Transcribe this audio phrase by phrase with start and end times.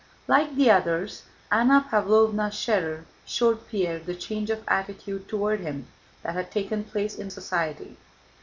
[0.27, 5.85] Like the others, Anna Pávlovna Schérer showed Pierre the change of attitude toward him
[6.23, 7.97] that had taken place in society.